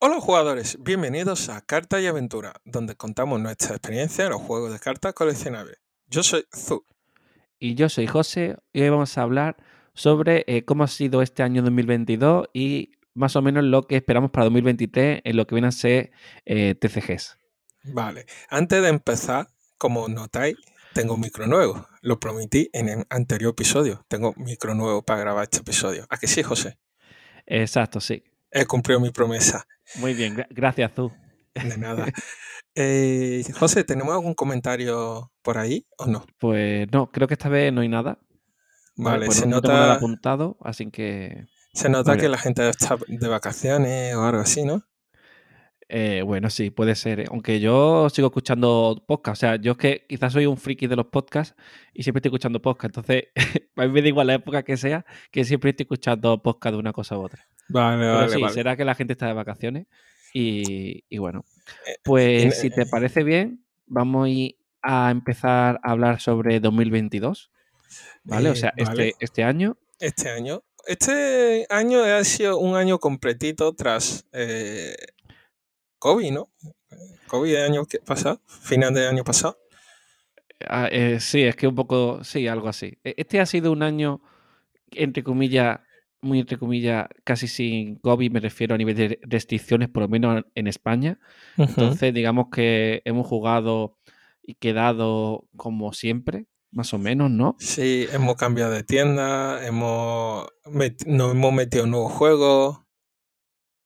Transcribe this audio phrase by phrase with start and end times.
[0.00, 4.78] Hola jugadores, bienvenidos a Carta y Aventura, donde contamos nuestra experiencia en los juegos de
[4.78, 5.76] cartas coleccionables.
[6.06, 6.86] Yo soy Zu.
[7.58, 9.56] Y yo soy José y hoy vamos a hablar
[9.94, 14.30] sobre eh, cómo ha sido este año 2022 y más o menos lo que esperamos
[14.30, 16.12] para 2023 en lo que vienen a ser
[16.46, 17.36] eh, TCGs.
[17.82, 20.54] Vale, antes de empezar, como notáis,
[20.94, 21.88] tengo micro nuevo.
[22.02, 24.04] Lo prometí en el anterior episodio.
[24.06, 26.06] Tengo micro nuevo para grabar este episodio.
[26.08, 26.78] ¿A que sí, José?
[27.46, 28.22] Exacto, sí.
[28.50, 29.64] He cumplido mi promesa.
[29.96, 31.12] Muy bien, gra- gracias tú.
[31.54, 32.06] De nada.
[32.74, 36.24] Eh, José, ¿tenemos algún comentario por ahí o no?
[36.38, 38.18] Pues no, creo que esta vez no hay nada.
[38.96, 42.22] Vale, Pues se, no, nota, apuntado, así que se nota Vale.
[42.22, 44.82] que la gente está de vacaciones o algo así, ¿no?
[45.90, 47.20] eh, bueno, sí, puede ser.
[47.20, 47.24] eh.
[47.30, 49.38] Aunque yo sigo escuchando podcast.
[49.38, 51.54] O sea, yo es que quizás soy un friki de los podcasts
[51.94, 52.96] y siempre estoy escuchando podcast.
[52.96, 53.24] Entonces,
[53.76, 56.78] a mí me da igual la época que sea, que siempre estoy escuchando podcast de
[56.78, 57.46] una cosa u otra.
[57.68, 58.54] Vale, Pero vale, sí, vale.
[58.54, 59.86] será que la gente está de vacaciones.
[60.32, 61.44] Y, y bueno,
[61.86, 64.28] Eh, pues si te parece bien, vamos
[64.82, 67.50] a empezar a hablar sobre 2022.
[68.24, 68.50] ¿Vale?
[68.50, 69.08] o Eh, sea, vale.
[69.08, 69.76] este, este año.
[69.98, 70.62] Este año.
[70.86, 74.94] Este año ha sido un año completito tras eh,
[75.98, 76.50] COVID, ¿no?
[77.26, 79.58] COVID el año pasado, final del año pasado.
[80.66, 82.22] ah, eh, sí, es que un poco.
[82.24, 82.98] Sí, algo así.
[83.04, 84.22] E- Este ha sido un año,
[84.92, 85.80] entre comillas,
[86.20, 90.44] muy entre comillas, casi sin COVID, me refiero a nivel de restricciones, por lo menos
[90.54, 91.18] en España.
[91.56, 93.98] Entonces, digamos que hemos jugado
[94.42, 97.56] y quedado como siempre, más o menos, ¿no?
[97.58, 100.48] Sí, hemos cambiado de tienda, hemos
[101.06, 102.80] nos hemos metido en nuevos juegos.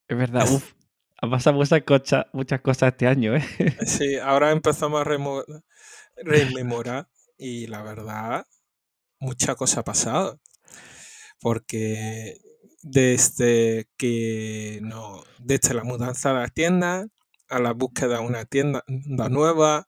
[0.09, 0.73] Es verdad, uff,
[1.21, 3.43] han pasado muchas cosas, muchas cosas este año, ¿eh?
[3.87, 5.05] Sí, ahora empezamos a
[6.17, 7.09] rememorar
[7.39, 8.47] y la verdad,
[9.21, 10.41] mucha cosa ha pasado.
[11.43, 12.39] Porque
[12.83, 17.07] desde que no, desde la mudanza a la tienda,
[17.49, 18.83] a la búsqueda de una tienda
[19.31, 19.87] nueva,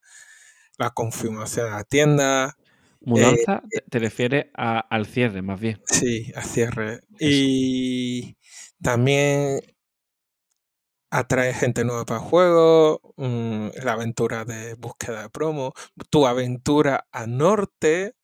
[0.78, 2.56] la confirmación de la tienda,
[3.00, 5.80] Mudanza, te, te refieres a- al cierre, más bien.
[5.86, 7.02] sí, a cierre.
[7.20, 8.36] Y
[8.82, 9.60] también
[11.10, 15.72] atrae gente nueva para el juego, mm, la aventura de búsqueda de promo,
[16.10, 18.14] tu aventura a norte,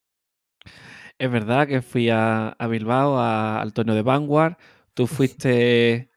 [1.21, 4.57] Es verdad que fui a, a Bilbao, a- al torneo de Vanguard.
[4.95, 6.09] Tú fuiste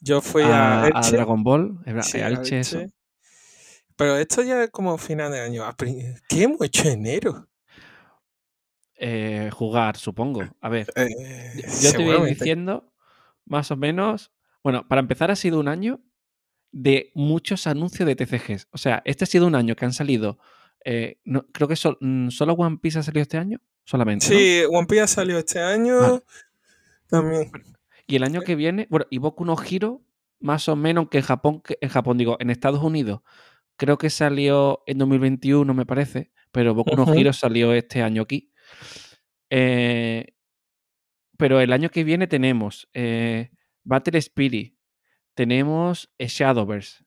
[0.00, 2.80] yo fui a, a, a Elche, Dragon Ball, es verdad, sí, Elche, eso.
[3.96, 5.62] Pero esto ya es como final de año.
[5.76, 7.46] ¿Qué hemos hecho en enero?
[8.98, 10.42] Eh, jugar, supongo.
[10.60, 11.52] A ver, Eh,
[11.82, 12.94] yo- te voy diciendo,
[13.44, 14.32] más o menos.
[14.62, 16.00] Bueno, para empezar, ha sido un año
[16.72, 18.68] de muchos anuncios de TCGs.
[18.70, 20.38] O sea, este ha sido un año que han salido.
[20.88, 23.60] eh, no, creo que mm, solo One Piece ha salido este año.
[23.86, 24.26] Solamente.
[24.26, 24.36] ¿no?
[24.36, 25.98] Sí, One Piece salió este año.
[25.98, 26.22] Vale.
[27.08, 27.52] También.
[28.06, 30.02] Y el año que viene, bueno, y Boku no Hero,
[30.40, 33.20] más o menos que en Japón, que en Japón, digo, en Estados Unidos,
[33.76, 37.14] creo que salió en 2021, me parece, pero Boku no.
[37.14, 38.52] Hero salió este año aquí.
[39.50, 40.34] Eh,
[41.38, 43.50] pero el año que viene tenemos eh,
[43.84, 44.76] Battle Spirit,
[45.34, 47.04] tenemos eh, Shadowverse,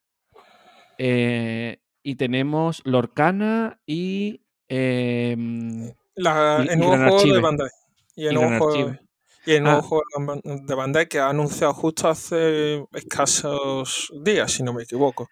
[0.97, 4.45] eh, y tenemos Lorcana y.
[4.69, 5.91] em,
[6.23, 7.41] La- el nuevo juego de.
[7.41, 7.69] Bandai.
[8.15, 8.99] Y el Y nuevo juego, Archive.
[9.45, 9.81] y el nuevo Ah.
[9.81, 14.83] juego de Ban- de Bandai que ha anunciado justo hace escasos días, si no me
[14.83, 15.27] equivoco.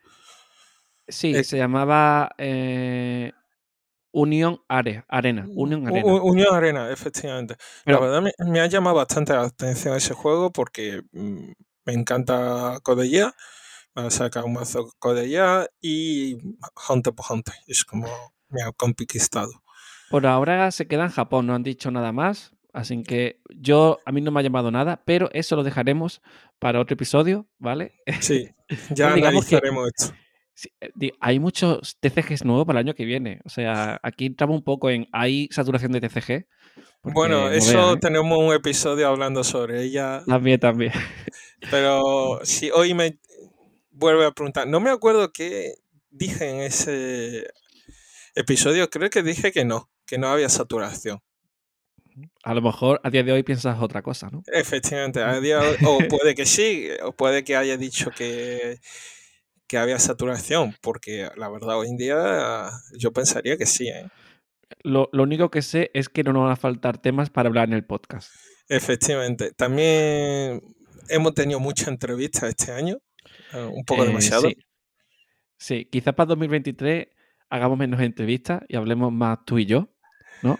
[1.10, 3.32] sí, eh, se llamaba eh,
[4.68, 5.46] Are- Arena.
[5.56, 6.06] Unión U- Arena.
[6.06, 7.56] U- Unión Arena, efectivamente.
[7.86, 11.52] Pero- la verdad me, me ha llamado bastante la atención ese juego porque mm,
[11.86, 13.34] me encanta Codella.
[13.98, 16.38] Va a sacar un mazo Codella y
[16.90, 17.56] Hunter por Hunter.
[17.68, 18.08] Es como
[18.50, 19.52] me ha conquistado.
[20.10, 22.54] Por ahora se queda en Japón, no han dicho nada más.
[22.74, 26.22] Así que yo, a mí no me ha llamado nada, pero eso lo dejaremos
[26.60, 27.94] para otro episodio, ¿vale?
[28.20, 28.50] Sí,
[28.96, 30.14] ya analizaremos esto.
[31.02, 33.42] Eh, hay muchos TCGs nuevos para el año que viene.
[33.46, 35.08] O sea, aquí entramos un poco en.
[35.12, 36.48] ¿Hay saturación de TCG?
[37.02, 37.98] Porque, Bueno, no eso ¿eh?
[38.00, 40.92] tenemos un episodio hablando sobre ella, También, también.
[41.70, 43.20] pero si hoy me
[43.92, 45.76] vuelve a preguntar, no me acuerdo qué
[46.10, 47.48] dije en ese
[48.36, 51.20] episodio, creo que dije que no, que no había saturación.
[52.44, 54.42] A lo mejor a día de hoy piensas otra cosa, ¿no?
[54.48, 58.80] Efectivamente, a día de hoy- o puede que sí, o puede que haya dicho que,
[59.68, 63.88] que había saturación, porque la verdad hoy en día yo pensaría que sí.
[63.90, 64.08] ¿eh?
[64.82, 67.68] Lo, lo único que sé es que no nos van a faltar temas para hablar
[67.68, 68.32] en el podcast.
[68.70, 70.62] Efectivamente, también
[71.10, 72.98] hemos tenido muchas entrevistas este año,
[73.54, 74.50] eh, un poco Eh, demasiado.
[74.50, 74.58] Sí.
[75.60, 77.08] Sí, quizás para 2023
[77.50, 79.90] hagamos menos entrevistas y hablemos más tú y yo,
[80.42, 80.60] ¿no?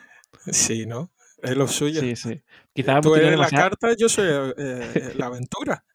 [0.52, 1.12] Sí, ¿no?
[1.44, 2.02] es lo suyo.
[2.02, 2.42] Sí, sí.
[2.74, 4.26] Quizás Tú eres la carta, yo soy
[4.58, 5.86] eh, la aventura.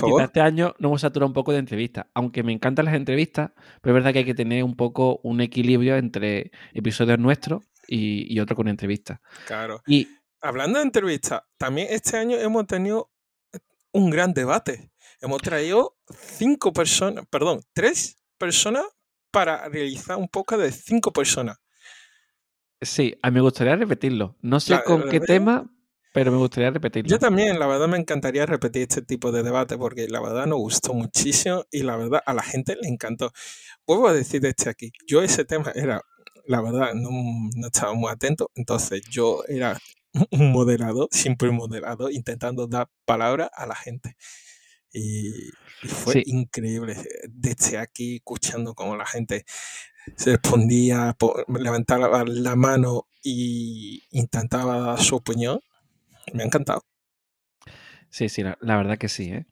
[0.00, 3.50] Por este año no hemos saturado un poco de entrevistas, aunque me encantan las entrevistas,
[3.82, 8.32] pero es verdad que hay que tener un poco un equilibrio entre episodios nuestros y,
[8.34, 9.20] y otro con entrevistas.
[9.46, 9.82] Claro.
[9.86, 10.08] Y
[10.46, 13.10] Hablando de entrevistas, también este año hemos tenido
[13.92, 14.92] un gran debate.
[15.20, 18.84] Hemos traído cinco personas, perdón, tres personas
[19.32, 21.56] para realizar un poco de cinco personas.
[22.80, 24.36] Sí, a mí me gustaría repetirlo.
[24.42, 25.72] No sé con la qué verdad- tema,
[26.12, 27.10] pero me gustaría repetirlo.
[27.10, 30.58] Yo también, la verdad, me encantaría repetir este tipo de debate porque la verdad nos
[30.58, 33.32] gustó muchísimo y la verdad a la gente le encantó.
[33.86, 36.00] Vuelvo a decir este aquí, yo ese tema era,
[36.46, 37.10] la verdad, no,
[37.54, 39.78] no estaba muy atento, entonces yo era
[40.30, 44.16] un moderador, siempre un moderador, intentando dar palabra a la gente.
[44.92, 45.28] Y,
[45.82, 46.22] y fue Sí.
[46.26, 46.96] increíble,
[47.28, 49.44] desde aquí escuchando cómo la gente
[50.14, 55.60] se respondía, po- levantaba la mano y intentaba dar su opinión.
[56.32, 56.82] Me ha encantado.
[58.10, 59.24] Sí, sí, la, la verdad que sí.
[59.30, 59.46] ¿eh?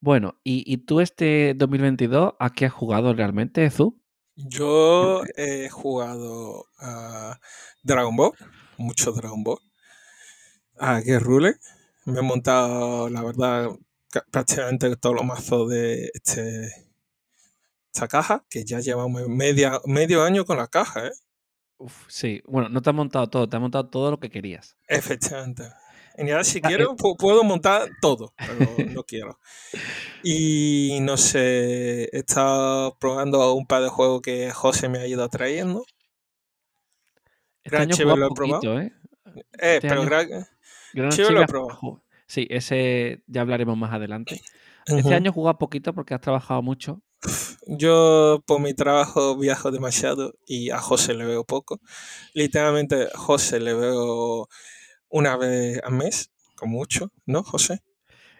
[0.00, 4.00] Bueno, ¿y, y tú este 2022 a qué has jugado realmente, Zu?
[4.36, 7.38] Yo he jugado a
[7.82, 8.32] Dragon Ball,
[8.76, 9.58] mucho Dragon Ball,
[10.78, 11.56] a Get Ruler.
[12.06, 13.70] Me he montado, la verdad,
[14.10, 16.70] ca- prácticamente todos los mazos de este,
[17.98, 21.12] esta caja, que ya llevamos media, medio año con la caja, ¿eh?
[21.78, 24.76] Uf, sí, bueno, no te has montado todo, te has montado todo lo que querías.
[24.88, 25.64] Efectivamente.
[26.16, 28.48] Y ahora si quiero pu- puedo montar todo, pero
[29.00, 29.38] no quiero.
[30.24, 35.28] Y no sé, he estado probando un par de juegos que José me ha ido
[35.28, 35.84] trayendo.
[37.62, 38.80] Este Gran jugado lo he probado.
[38.80, 38.92] ¿eh?
[39.26, 39.42] Eh,
[39.76, 40.46] Este pero año- gran-
[40.94, 42.02] Gran Chivo lo he probado.
[42.26, 44.40] Sí, ese ya hablaremos más adelante.
[44.86, 47.00] Este año he jugado poquito porque has trabajado mucho.
[47.66, 51.80] Yo por mi trabajo viajo demasiado y a José le veo poco.
[52.34, 54.48] Literalmente a José le veo
[55.08, 57.82] una vez al mes, con mucho, ¿no, José?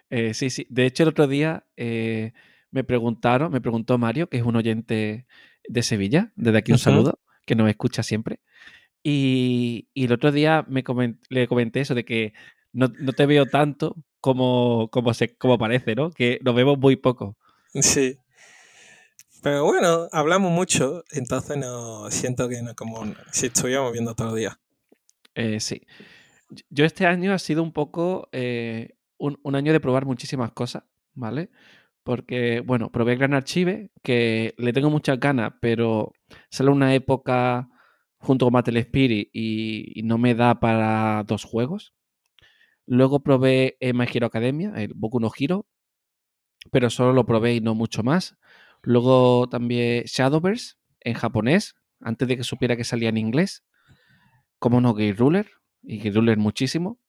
[0.09, 0.65] Eh, sí, sí.
[0.69, 2.33] De hecho, el otro día eh,
[2.71, 5.27] me preguntaron, me preguntó Mario, que es un oyente
[5.67, 8.39] de Sevilla, desde aquí un saludo, que nos escucha siempre.
[9.03, 10.83] Y, y el otro día me
[11.29, 12.33] le comenté eso de que
[12.73, 16.11] no, no te veo tanto como, como, se, como parece, ¿no?
[16.11, 17.37] Que nos vemos muy poco.
[17.73, 18.17] Sí.
[19.41, 24.35] Pero bueno, hablamos mucho, entonces no siento que no como si estuviéramos viendo todo el
[24.41, 24.59] día.
[25.35, 25.81] Eh, sí.
[26.49, 30.51] Yo- Yo este año ha sido un poco eh, un, un año de probar muchísimas
[30.51, 30.83] cosas,
[31.13, 31.49] ¿vale?
[32.03, 36.11] Porque, bueno, probé Gran Archive, que le tengo muchas ganas, pero
[36.49, 37.69] sale una época
[38.17, 41.93] junto con Battle Spirit y, y no me da para dos juegos.
[42.87, 45.67] Luego probé eh, My Hero Academia, el Boku no Hero,
[46.71, 48.37] pero solo lo probé y no mucho más.
[48.81, 53.63] Luego también Shadowverse en japonés, antes de que supiera que salía en inglés.
[54.59, 55.49] Como no, Gate Ruler,
[55.83, 56.99] y Gate Ruler muchísimo.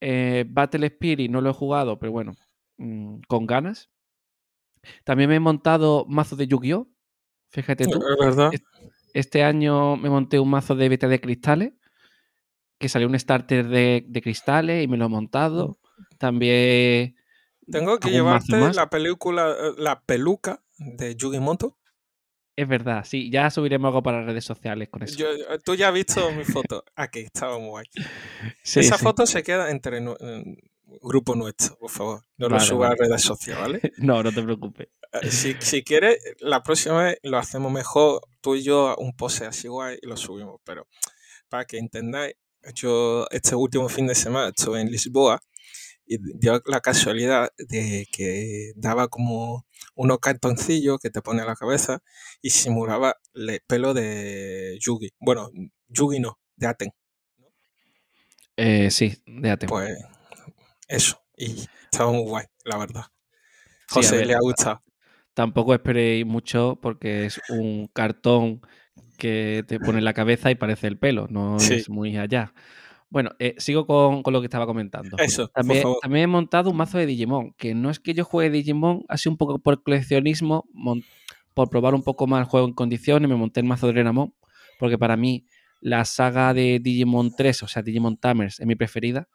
[0.00, 2.32] Eh, Battle Spirit no lo he jugado, pero bueno,
[2.78, 3.90] mm, con ganas.
[5.04, 6.88] También me he montado mazo de Yu-Gi-Oh!
[7.50, 7.98] Fíjate tú.
[7.98, 8.50] Es verdad.
[8.52, 8.62] Es-
[9.14, 11.74] Este año me monté un mazo de beta de cristales,
[12.78, 15.78] que salió un starter de, de cristales y me lo he montado.
[16.18, 17.14] También
[17.70, 18.76] Tengo que llevarte más.
[18.76, 21.78] la película, eh, la peluca de Yugi Moto.
[22.54, 25.16] Es verdad, sí, ya subiremos algo para redes sociales con eso.
[25.16, 26.84] Yo, eh, tú ya has visto mi foto.
[26.96, 27.86] Aquí estaba muy guay.
[28.62, 29.04] Sí, Esa sí.
[29.04, 30.56] foto se queda entre en
[31.00, 32.22] grupo nuestro, por favor.
[32.36, 33.00] No lo Vale, suba vale.
[33.00, 33.92] a redes sociales, ¿vale?
[33.98, 34.88] No, no te preocupes.
[35.22, 39.46] Eh, Si, si quieres, la próxima vez lo hacemos mejor, tú y yo, un pose
[39.46, 40.60] así guay y lo subimos.
[40.64, 40.86] Pero
[41.48, 42.34] para que entendáis,
[42.74, 45.40] yo este último fin de semana estuve en Lisboa
[46.06, 51.54] y dio la casualidad de que daba como unos cartoncillos que te pone a la
[51.56, 52.00] cabeza
[52.40, 55.10] y simulaba el pelo de Yugi.
[55.20, 55.50] Bueno,
[55.88, 56.90] Yugi no, de Aten.
[58.56, 59.66] Eh, sí, déjate.
[59.66, 59.98] Pues
[60.88, 61.18] eso.
[61.36, 63.04] Y estaba muy guay, la verdad.
[63.88, 64.82] Sí, José ver, le ha gustado.
[65.34, 68.60] Tampoco esperéis mucho porque es un cartón
[69.18, 71.74] que te pone en la cabeza y parece el pelo, no Sí.
[71.74, 72.52] es muy allá.
[73.12, 75.18] Bueno, eh, sigo con, con lo que estaba comentando.
[75.18, 75.98] Eso, por También, favor.
[76.00, 79.32] también he montado un mazo de Digimon, que no es que yo juegue Digimon, sido
[79.32, 80.64] un poco por coleccionismo,
[81.52, 84.32] por probar un poco más el juego en condiciones, me monté el mazo de Renamon,
[84.78, 85.44] porque para mí
[85.82, 89.28] la saga de Digimon 3, o sea, Digimon Tamers, es mi preferida.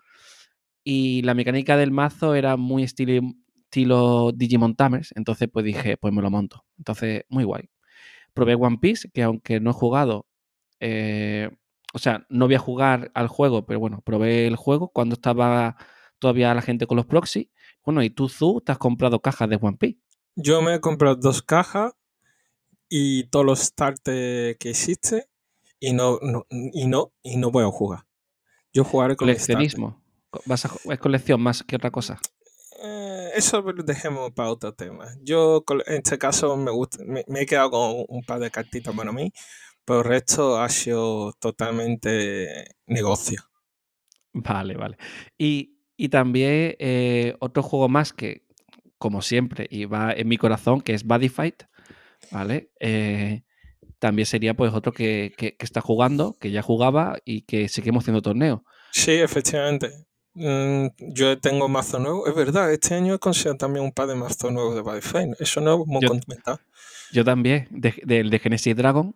[0.83, 3.29] Y la mecánica del mazo era muy estilo,
[3.65, 6.65] estilo Digimon Tamers, entonces pues dije, pues me lo monto.
[6.79, 7.69] Entonces, muy guay.
[8.33, 10.25] Probé One Piece, que aunque no he jugado,
[10.79, 11.51] eh,
[11.93, 15.77] o sea, no voy a jugar al juego, pero bueno, probé el juego cuando estaba
[16.19, 17.51] todavía la gente con los proxy.
[17.85, 19.99] Bueno, y tú, Zu, te has comprado cajas de One Piece.
[20.35, 21.93] Yo me he comprado dos cajas
[22.89, 25.29] y todos los starters que existe
[25.79, 28.05] y no, no- y no y no voy a jugar.
[28.73, 29.27] Yo jugaré con.
[29.27, 30.01] Coleccionismo.
[30.29, 32.19] Co- Vas a, es colección más que otra cosa.
[32.83, 35.07] Eh, eso lo dejemos para otro tema.
[35.21, 38.93] Yo en este caso me, gusta, me, me he quedado con un par de cartitas
[38.95, 39.31] para mí,
[39.87, 43.41] pero el resto ha sido totalmente negocio.
[44.33, 44.97] Vale, vale.
[45.37, 48.43] Y, y también eh, otro juego más que,
[48.97, 51.63] como siempre, y va en mi corazón, que es Buddy Fight,
[52.31, 52.69] ¿vale?
[52.81, 53.43] Eh,
[53.99, 58.03] también sería pues otro que, que- que está jugando, que ya jugaba y que seguimos
[58.03, 58.63] haciendo torneo.
[58.91, 59.89] Sí, efectivamente.
[60.33, 62.27] Mm, yo tengo mazo nuevo.
[62.27, 65.33] Es verdad, este año he conseguido también un par de mazos nuevos de Bodyfine.
[65.39, 66.59] Eso no hemos Yo- comentado.
[67.13, 69.15] Yo también, de- del de Genesis Dragon.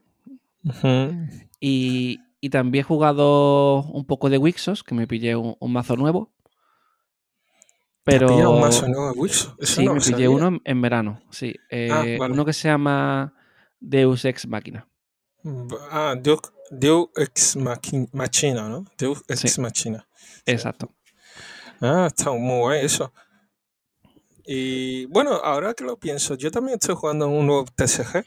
[0.63, 1.27] Ujú.
[1.59, 5.95] Y, y también he jugado un poco de Wixos, que me pillé un, un mazo
[5.95, 6.31] nuevo.
[8.03, 9.55] ¿Te Pero pillado un mazo nuevo de?
[9.59, 11.53] Eso sí, no me pillé uno en, en verano, sí.
[11.91, 12.33] Ah, Eh, vale.
[12.33, 13.33] Uno que se llama
[13.79, 14.87] Deus Ex Machina.
[15.91, 16.39] Ah, Deus,
[16.71, 18.85] Deus Ex Machi- Machina, ¿no?
[18.97, 19.61] Deus Ex Sí.
[19.61, 20.07] Machina.
[20.45, 20.89] Exacto.
[21.79, 23.11] Ah, está muy guay eso.
[24.45, 28.25] Y bueno, ahora que lo pienso, yo también estoy jugando un nuevo TCG,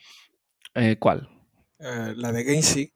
[0.76, 1.28] Eh, ¿Cuál?
[1.78, 2.92] Eh, la de Gainsy.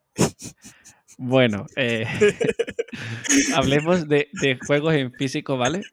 [1.18, 2.06] Bueno, eh,
[3.54, 5.82] hablemos de, de juegos en físico, ¿vale?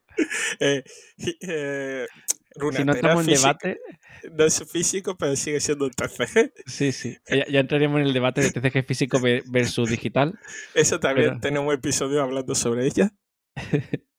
[0.62, 0.82] Eh,
[1.42, 2.06] eh,
[2.72, 3.80] Si no estamos en física- debate,
[4.32, 6.54] No es físico, pero sigue siendo un TCG.
[6.66, 7.18] sí, sí.
[7.30, 10.40] Ya, ya entraremos en el debate de TCG físico ve- versus digital.
[10.74, 13.12] Eso también Pero- tenemos episodio hablando sobre ella.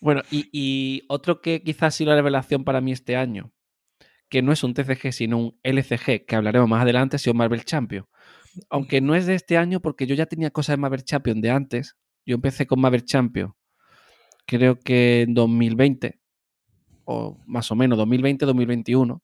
[0.00, 3.52] Bueno, y, y otro que quizás ha sido la revelación para mí este año,
[4.28, 7.64] que no es un TCG, sino un LCG, que hablaremos más adelante, ha sido Marvel
[7.64, 8.06] Champion.
[8.70, 11.50] Aunque no es de este año, porque yo ya tenía cosas de Marvel Champion de
[11.50, 11.96] antes.
[12.26, 13.54] Yo empecé con Marvel Champion,
[14.46, 16.20] creo que en 2020,
[17.04, 19.22] o más o menos, 2020-2021,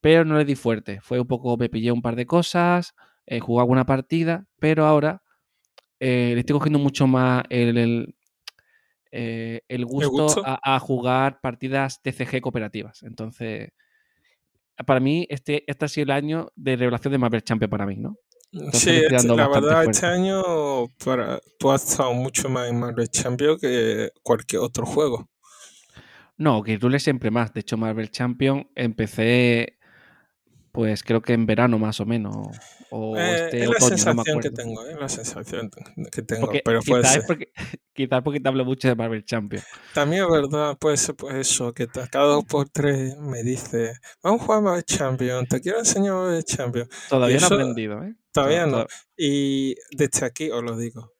[0.00, 1.00] pero no le di fuerte.
[1.02, 2.94] Fue un poco, me pillé un par de cosas,
[3.26, 5.22] eh, jugué alguna partida, pero ahora
[5.98, 8.14] eh, le estoy cogiendo mucho más el, el,
[9.10, 10.42] eh, el gusto, gusto?
[10.46, 13.02] A, a jugar partidas TCG cooperativas.
[13.02, 13.70] Entonces,
[14.84, 17.96] para mí, este, este ha sido el año de revelación de Marvel Champion para mí,
[17.96, 18.16] ¿no?
[18.52, 19.90] Entonces Sí, este- la verdad, fuerte.
[19.92, 20.42] este año
[21.04, 25.28] para, tú has estado mucho más en Marvel Champion que cualquier otro juego.
[26.36, 27.52] No, que Rule siempre más.
[27.52, 29.78] De hecho, Marvel Champion empecé,
[30.72, 32.36] pues creo que en verano más o menos.
[32.90, 34.52] O Eh, este es la otoño, no me sensación que acuerdo.
[34.56, 35.70] tengo, es la sensación
[36.10, 37.24] que tengo, Porque pero puede quizás, ser.
[37.26, 37.52] porque,
[37.94, 39.62] quizás porque te hablo mucho de Marvel Champion.
[39.94, 44.40] También es verdad, puede ser pues eso, que cada dos por tres me dice, vamos
[44.42, 46.88] a jugar Marvel Champion, te quiero enseñar Marvel Champion.
[47.08, 48.14] Todavía no he aprendido, ¿eh?
[48.32, 48.86] Todavía To- no.
[49.16, 51.12] Y desde aquí os lo digo.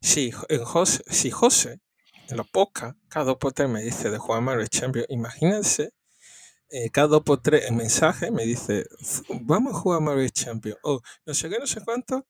[0.00, 1.80] Si, en José, si José,
[2.28, 5.90] en los podcasts, cada dos por tres me dice de jugar Marvel Champions, imagínense,
[6.70, 8.86] eh, cada dos por tres en mensaje me dice,
[9.40, 10.78] vamos a jugar Marvel Champions.
[10.82, 12.26] O no sé qué, no sé cuánto.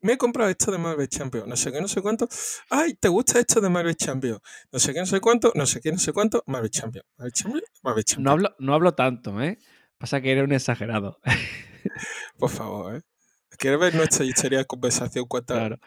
[0.00, 2.28] Me he comprado esto de Marvel Champions, no sé qué, no sé cuánto.
[2.70, 4.40] Ay, ¿te gusta esto de Marvel Champions?
[4.72, 6.42] No sé qué, no sé cuánto, no sé qué, no sé cuánto.
[6.46, 8.24] Marvel Champions, Marvel Champions, Marvel Champions.
[8.24, 9.58] No hablo, no hablo tanto, ¿eh?
[9.98, 11.20] Pasa que eres un exagerado.
[12.38, 13.02] Por favor, ¿eh?
[13.58, 15.26] ¿Quieres ver nuestra historia de conversación?
[15.26, 15.78] ¿Cuántas Claro,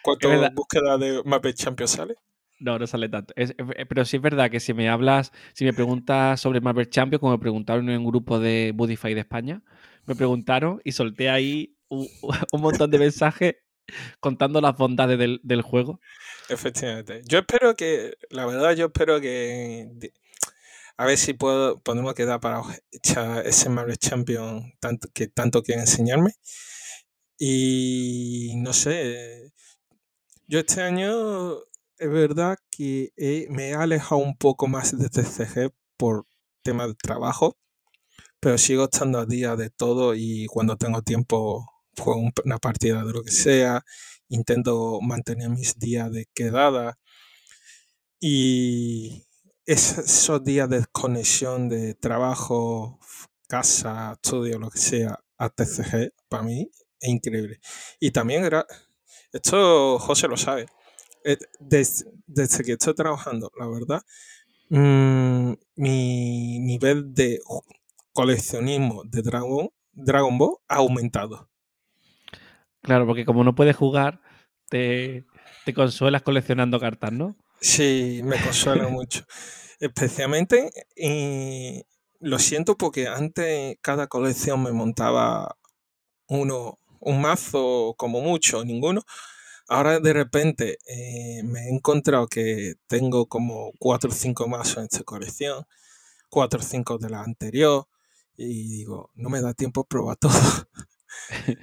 [0.53, 2.15] búsquedas de Marvel Champions sale?
[2.59, 3.33] No, no sale tanto.
[3.35, 6.89] Es- eh, pero sí es verdad que si me hablas, si me preguntas sobre Marvel
[6.89, 9.61] Champions, como me preguntaron en un grupo de Budify de España,
[10.05, 12.07] me preguntaron y solté ahí un,
[12.61, 13.55] montón de mensajes
[14.19, 15.99] contando las bondades del, del juego.
[16.49, 17.21] Efectivamente.
[17.25, 19.89] Yo espero que, la verdad, yo espero que,
[20.97, 25.81] a ver si puedo, podemos quedar para echar ese Marvel Champion tanto, que tanto quieren
[25.81, 26.31] enseñarme.
[27.37, 29.51] Y no sé,
[30.47, 31.57] yo este año
[31.97, 36.25] es verdad que he- me he alejado un poco más de TCG por
[36.63, 37.57] tema de trabajo,
[38.39, 41.67] pero sigo estando a día de todo y cuando tengo tiempo
[41.99, 43.83] juego un- una partida de lo que sea,
[44.29, 46.97] intento mantener mis días de quedada
[48.19, 49.25] y
[49.65, 52.99] es- esos días de conexión de trabajo,
[53.47, 57.59] casa, estudio, lo que sea, a TCG, para mí es increíble.
[57.99, 58.49] Y también
[59.33, 60.67] esto José lo sabe,
[61.25, 64.03] eh, des- desde, que estoy trabajando, la verdad,
[64.69, 67.39] mm, mi nivel de
[68.13, 71.49] coleccionismo de Dragon, Dragon Ball ha aumentado.
[72.81, 74.21] Claro, porque como no puedes jugar,
[74.69, 75.25] te,
[75.63, 77.35] te consuelas coleccionando cartas, ¿no?
[77.59, 79.25] Sí, me consuela mucho.
[79.79, 81.83] Especialmente, y
[82.19, 85.57] lo siento porque antes cada colección me montaba
[86.27, 89.03] uno, un mazo como mucho, ninguno.
[89.67, 94.83] Ahora de repente eh, me he encontrado que tengo como cuatro o cinco mazos en
[94.83, 95.65] esta colección,
[96.29, 97.87] cuatro o cinco de la anterior,
[98.37, 100.31] y digo, no me da tiempo a probar todo.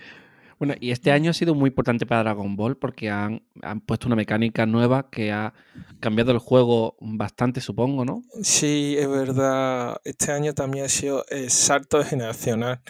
[0.63, 4.07] Bueno, y este año ha sido muy importante para Dragon Ball porque han, han puesto
[4.07, 5.53] una mecánica nueva que ha
[5.99, 8.23] cambiado el juego bastante, supongo, ¿no?
[8.45, 10.01] Sí, es verdad.
[10.05, 12.81] Este año también ha sido el salto generacional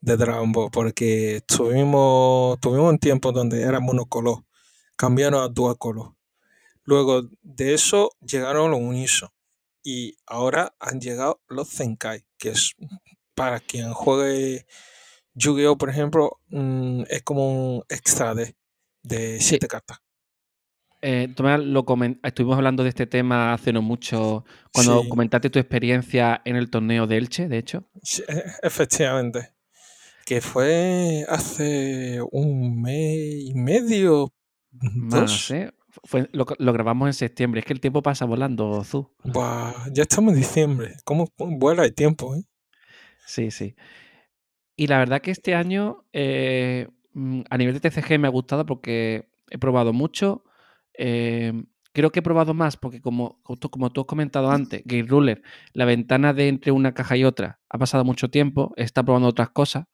[0.00, 4.44] de Dragon Ball porque tuvimos, tuvimos un tiempo donde era monocolor,
[4.98, 6.14] cambiaron a dual color.
[6.84, 9.32] Luego de eso llegaron los Uniso
[9.82, 12.74] y ahora han llegado los Zenkai, que es
[13.34, 14.66] para quien juegue
[15.34, 18.56] Yu-Gi-Oh, por ejemplo, mm, es como un extra de,
[19.02, 19.50] de Sí.
[19.50, 19.98] siete cartas.
[21.00, 21.84] Eh, Tomás, lo
[22.24, 25.08] estuvimos hablando de este tema hace no mucho, cuando Sí.
[25.08, 27.88] comentaste tu experiencia en el torneo de Elche, de hecho.
[28.02, 29.54] Sí, e- efectivamente.
[30.26, 34.34] Que fue hace un mes y medio,
[36.04, 37.60] Fue, lo, lo grabamos en septiembre.
[37.60, 39.10] Es que el tiempo pasa volando, Zu.
[39.24, 40.94] Buah, ya estamos en diciembre.
[41.04, 42.44] ¿Cómo vuela el tiempo, eh?
[43.26, 43.74] Sí, sí.
[44.76, 48.64] Y la verdad que este año, eh, mm, a nivel de TCG me ha gustado
[48.64, 50.44] porque he probado mucho.
[50.94, 51.52] eh,
[51.92, 55.84] creo que he probado más porque, como, como tú has comentado antes, Game Ruler, la
[55.84, 59.86] ventana de entre una caja y otra ha pasado mucho tiempo, está probando otras cosas.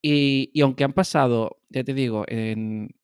[0.00, 2.94] Y, y aunque han pasado, ya te digo, en,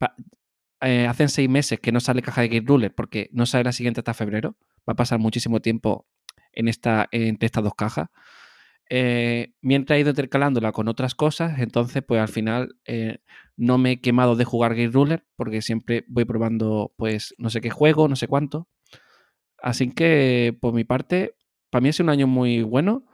[0.81, 3.73] eh, hacen seis meses que no sale caja de Game Ruler porque no sale la
[3.73, 4.57] siguiente hasta febrero,
[4.89, 6.07] va a pasar muchísimo tiempo
[6.53, 8.09] en esta, entre estas dos cajas.
[8.91, 13.19] Eh, mientras he ido intercalándola con otras cosas, entonces pues al final eh,
[13.57, 17.61] no me he quemado de jugar Game Ruler porque siempre voy probando pues no sé
[17.61, 18.69] qué juego, no sé cuánto.
[19.61, 21.35] Así que por mi parte,
[21.71, 23.05] para mí ha sido un año muy bueno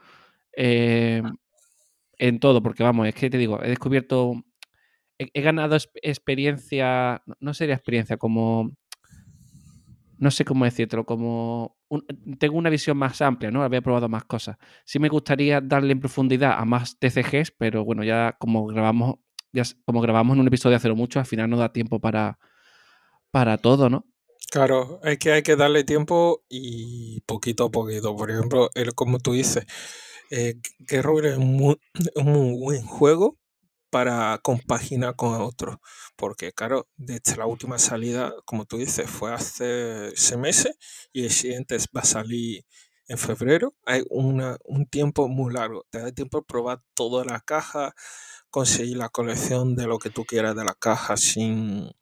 [2.18, 4.34] en todo, porque vamos, es que te digo, he descubierto,
[5.18, 8.72] he, ganado exp- experiencia, no- sería experiencia, como,
[10.18, 12.04] no sé cómo decírtelo, como un-
[12.38, 13.62] tengo una visión más amplia, ¿no?
[13.62, 14.56] Había probado más cosas.
[14.84, 19.16] Sí me gustaría darle en profundidad a más TCGs, pero bueno, ya como grabamos,
[19.52, 22.38] ya como grabamos en un episodio hace mucho, al final no da tiempo para,
[23.30, 24.06] para todo, ¿no?
[24.50, 28.14] Claro, es que hay que darle tiempo y poquito a poquito.
[28.14, 29.66] Por ejemplo, el, como tú dices,
[30.30, 33.36] eh, Guerrero es un muy buen juego
[33.94, 35.76] para compaginar con otros.
[36.16, 40.76] Porque, claro, desde la última salida, como tú dices, fue hace seis meses
[41.12, 42.64] y el siguiente va a salir
[43.06, 43.72] en febrero.
[43.86, 45.86] Hay una, un tiempo muy largo.
[45.90, 47.94] Te da tiempo de probar toda la caja,
[48.50, 51.92] conseguir la colección de lo que tú quieras de la caja sin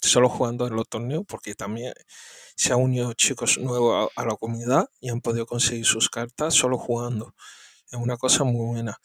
[0.00, 1.92] solo jugando en los torneos, porque también
[2.56, 6.54] se han unido chicos nuevos a, a la comunidad y han podido conseguir sus cartas
[6.54, 7.36] solo jugando.
[7.88, 8.98] Es una cosa muy buena.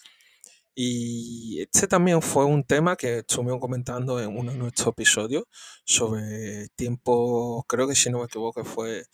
[0.80, 5.46] Y este también fue un tema que estuvimos comentando en uno de nuestros episodios
[5.84, 9.06] sobre tiempo, creo que si no me equivoco fue,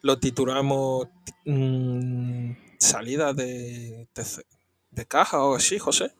[0.00, 1.08] lo titulamos
[1.44, 4.24] mm, salida de, de,
[4.92, 6.14] de caja o así, José.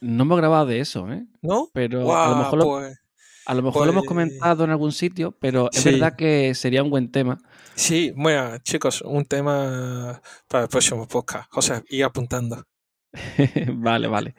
[0.00, 1.26] No hemos grabado de eso, ¿eh?
[1.42, 1.68] ¿No?
[1.74, 2.98] Pero a lo Guau, mejor lo, pues,
[3.44, 6.54] a lo mejor lo hemos pues comentado en algún sitio, pero es sí, verdad que
[6.54, 7.42] sería un buen tema.
[7.74, 11.50] sí, bueno, chicos, un tema para el próximo podcast.
[11.52, 12.64] José, ir apuntando.
[13.74, 14.34] vale, vale.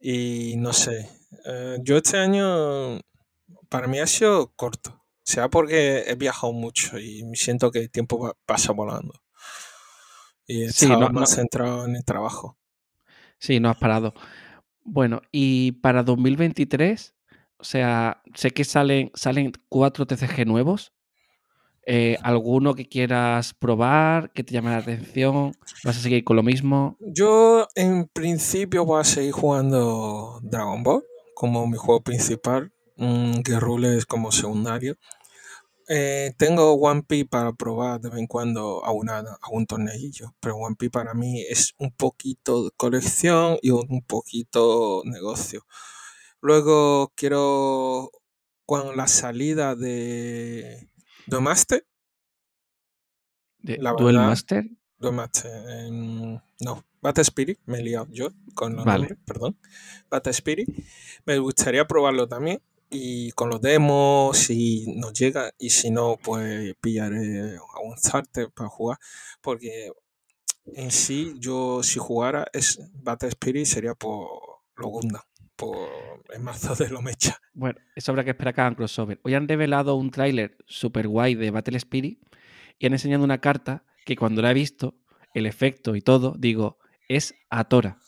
[0.00, 1.08] Y no sé,
[1.44, 3.00] eh, yo este año
[3.68, 7.90] para mí ha sido corto, sea porque he viajado mucho y me siento que el
[7.90, 9.14] tiempo pasa volando
[10.46, 12.58] y he Sí, estado no, no, más centrado en el trabajo.
[13.38, 14.14] sí, no has parado.
[14.84, 17.14] Bueno, y para 2023,
[17.58, 20.94] o sea, sé que salen, salen cuatro TCG nuevos.
[21.88, 25.52] Eh, ¿Alguno que quieras probar, que te llame la atención?
[25.84, 26.96] ¿Vas a seguir con lo mismo?
[27.00, 31.04] Yo en principio voy a seguir jugando Dragon Ball
[31.36, 34.96] como mi juego principal, mm, Guerrero es como secundario.
[35.88, 40.34] Eh, tengo One Piece para probar de vez en cuando a, una, a un torneillo,
[40.40, 45.66] pero One Piece para mí es un poquito de colección y un poquito negocio.
[46.40, 48.10] Luego quiero,
[48.64, 50.88] con la salida de
[53.58, 54.70] ¿De la Duel verdad, Master?
[55.00, 59.08] The Master, em, no, Battle Spirit, me he liado yo con los Vale.
[59.08, 59.58] nombres, perdón.
[60.08, 60.68] Battle Spirit,
[61.24, 62.60] me gustaría probarlo también
[62.90, 68.50] y con los demos si nos llega y si no pues pillaré a un starter
[68.52, 68.98] para jugar
[69.40, 69.90] porque
[70.66, 74.28] en sí yo si jugara es Battle Spirit sería por
[74.76, 75.22] lo Gundam
[75.56, 79.20] por el mazo de lo mecha Bueno, eso habrá que esperar que hagan crossover.
[79.24, 82.20] Hoy han revelado un tráiler super guay de Battle Spirit
[82.78, 84.94] y han enseñado una carta que cuando la he visto,
[85.34, 87.98] el efecto y todo, digo, es Atora.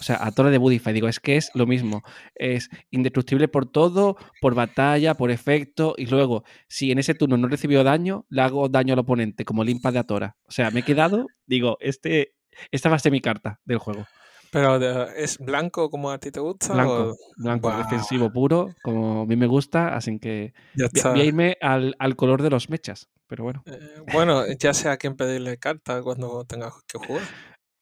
[0.00, 0.92] O sea, Atora de Budify.
[0.92, 2.02] Digo, es que es lo mismo.
[2.34, 5.94] Es indestructible por todo, por batalla, por efecto.
[5.96, 9.64] Y luego, si en ese turno no recibió daño, le hago daño al oponente, como
[9.64, 10.36] limpa de Atora.
[10.46, 12.34] O sea, me he quedado, digo, este,
[12.70, 14.06] esta va a ser mi carta del juego.
[14.54, 14.76] Pero
[15.10, 16.72] ¿es blanco como a ti te gusta?
[16.72, 20.54] Blanco, o- blanco, Buah, defensivo puro, como a mí me gusta, así que
[20.90, 24.88] voy a- irme al, al color de los mechas, pero bueno, Eh, bueno, ya sé
[24.88, 27.28] a quién pedirle carta cuando tengas que jugar.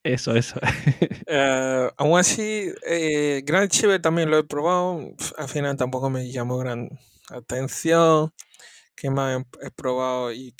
[0.05, 0.59] eso, eso.
[1.27, 5.01] Eh, aún así, eh, Grand Chiver también lo he probado.
[5.39, 6.89] Al final tampoco me llamó gran
[7.31, 8.33] atención.
[8.97, 10.33] ¿Qué más he probado?
[10.33, 10.55] ¿Y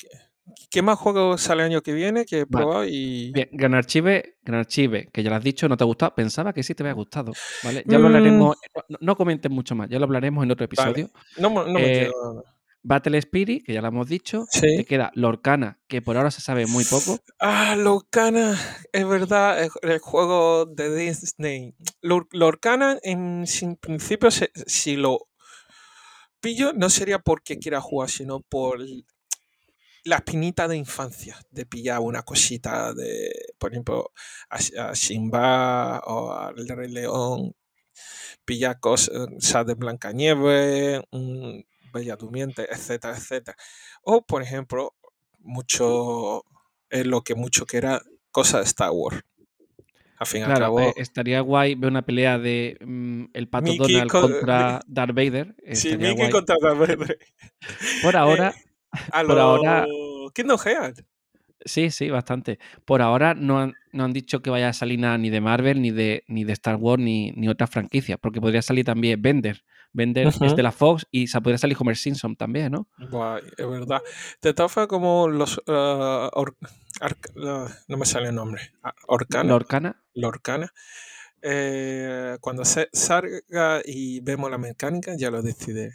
[0.69, 2.65] qué, más juegos sale el año que viene que he Vale.
[2.65, 2.85] probado?
[2.85, 6.13] Y Bien, Gran Archive, Gran Archive, que ya lo has dicho, no te ha gustado.
[6.15, 7.31] Pensaba que sí te había gustado,
[7.63, 7.83] ¿vale?
[7.85, 8.15] Ya lo Mm.
[8.15, 8.57] hablaremos,
[8.89, 10.91] no, no comentes mucho más, ya lo hablaremos en otro Vale.
[10.91, 11.11] episodio.
[11.37, 12.43] no, me- no me Eh, quedo.
[12.85, 14.45] Battle Spirit, que ya lo hemos dicho.
[14.49, 14.75] Sí.
[14.75, 17.17] Te queda Lorcana, que por ahora se sabe muy poco.
[17.39, 18.59] Ah, Lorcana,
[18.91, 21.75] es verdad, el, juego de Disney.
[22.01, 25.29] Lor- Lorcana, en sin principio, se- si lo
[26.41, 28.79] pillo, no sería porque quiera jugar, sino por
[30.05, 34.11] la espinita de infancia, de pillar una cosita de, por ejemplo,
[34.49, 34.57] a,
[34.89, 37.53] a Simba o al Rey León,
[38.45, 41.01] pillar cosas de Blancanieves,
[41.93, 43.57] Bella Durmiente, etcétera, etcétera.
[44.03, 44.95] O, por ejemplo,
[45.39, 46.43] mucho
[46.89, 49.21] es lo que mucho que era cosas de Star Wars.
[50.17, 53.47] Al fin y al Claro, cabo, eh, estaría guay ver una pelea de mm, el
[53.49, 55.55] pato Mickey Donald co- contra Darth Vader.
[55.73, 56.31] sí, Mickey guay.
[56.31, 57.17] contra Darth Vader.
[58.01, 58.53] Por ahora,
[59.11, 59.85] A por lo ahora-
[60.33, 61.03] Kingdom Hearts.
[61.65, 62.59] sí, sí, bastante.
[62.85, 65.81] Por ahora no han, no han dicho que vaya a salir nada ni de Marvel,
[65.81, 69.63] ni de, ni de Star Wars, ni, ni otra franquicia, porque podría salir también Bender.
[69.95, 72.87] Bender es de la Fox y se podría salir Homer Simpson también, ¿no?
[73.11, 74.01] Buah, es verdad.
[74.41, 75.61] De todas formas, como los.
[75.67, 76.55] ah, or-
[77.35, 78.71] la- no me sale el nombre.
[78.81, 79.49] Ah, Orcana.
[79.49, 80.03] Lorcana.
[80.15, 80.73] Lorcana.
[81.43, 85.91] Eh, cuando se salga y vemos la mecánica, ya lo decidiré.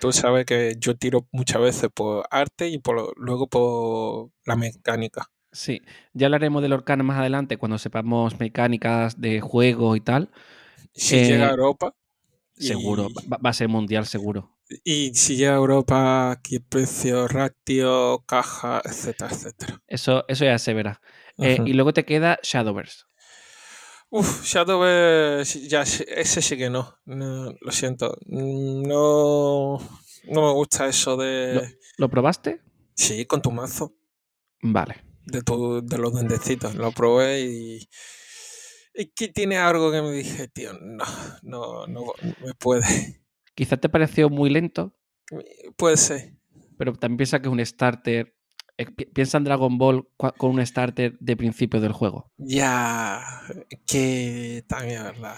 [0.00, 5.30] Tú sabes que yo tiro muchas veces por arte y por luego por la mecánica.
[5.50, 5.80] Sí,
[6.12, 10.30] ya hablaremos de Lorcana más adelante cuando sepamos mecánicas de juego y tal.
[10.92, 11.94] Si Eh, llega a Europa.
[12.56, 14.56] y- Seguro, va, va a ser mundial seguro.
[14.84, 19.82] Y si llega a Europa, qué precio, ratio, caja, etcétera, etcétera.
[19.86, 21.00] Eso, eso ya se verá.
[21.38, 23.04] Eh, y luego te queda Shadowverse.
[24.10, 26.94] Uf, Shadowverse, ya, sí- ese sí que no.
[27.04, 28.16] No, Lo siento.
[28.26, 29.78] No,
[30.24, 31.78] no me gusta eso de.
[31.98, 32.62] ¿Lo probaste?
[32.94, 33.94] Sí, con tu mazo.
[34.62, 35.04] Vale.
[35.26, 36.74] De, tu, de los duendecitos.
[36.74, 37.88] Lo probé y.
[38.94, 41.04] Y que tiene algo que me dije, tío, no,
[41.42, 43.22] no, no, no me puede.
[43.54, 44.96] Quizás te pareció muy lento,
[45.76, 46.34] Puede ser.
[46.78, 48.34] pero también piensa que es un starter.
[48.78, 52.30] Eh, pi- Piensa en Dragon Ball con un starter de principio del juego.
[52.38, 53.22] Ya,
[53.86, 55.36] que también es verdad.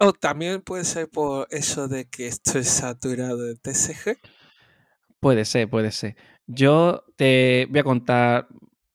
[0.00, 4.18] O también puede ser por eso de que estoy saturado de TCG.
[5.20, 6.16] Puede ser, puede ser.
[6.46, 8.48] Yo te voy a contar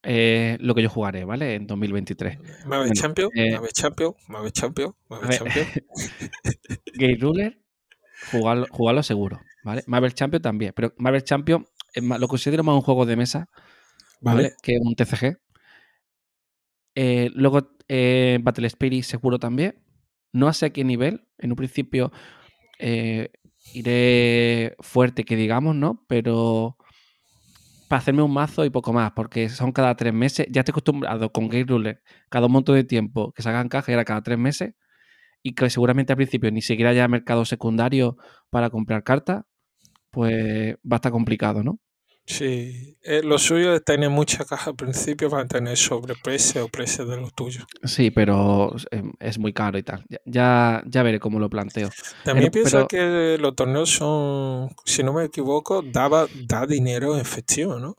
[0.03, 1.55] eh, lo que yo jugaré, ¿vale?
[1.55, 2.37] En 2023.
[2.65, 5.65] Marvel Bueno, Champion, eh, Marvel Champion, Marvel Champion, ver, Champion.
[6.93, 7.59] Gate Ruler,
[8.31, 9.83] jugarlo, jugarlo seguro, ¿vale?
[9.87, 11.65] Marvel Champion también, pero Marvel Champion
[12.01, 13.49] más- lo considero más un juego de mesa,
[14.21, 14.43] ¿vale?
[14.43, 14.55] Vale.
[14.61, 15.37] Que un TCG.
[16.95, 19.75] Eh, luego eh, Battle Spirit seguro también.
[20.33, 21.27] No sé a qué nivel.
[21.37, 22.11] En un principio
[22.79, 23.29] eh,
[23.73, 26.03] iré fuerte, que digamos, ¿no?
[26.07, 26.77] Pero
[27.87, 30.47] para hacerme un mazo y poco más, porque son cada tres meses.
[30.49, 33.91] Ya estoy acostumbrado con Gate Ruler cada un montón de tiempo que se hagan caja
[33.91, 34.73] y era cada tres meses.
[35.43, 38.17] Y que seguramente al principio ni siquiera haya mercado secundario
[38.49, 39.43] para comprar cartas,
[40.11, 41.79] pues va a estar complicado, ¿no?
[42.29, 47.05] Sí, eh, lo suyo es tener mucha caja al principio para tener sobreprecio o precio
[47.05, 47.65] de lo tuyo.
[47.85, 50.03] Sí, pero eh, es muy caro y tal.
[50.25, 51.89] Ya, ya, veré cómo lo planteo.
[52.25, 57.15] También Pero- pienso pero- que los torneos son, si no me equivoco, daba, da dinero
[57.15, 57.95] en efectivo, ¿no?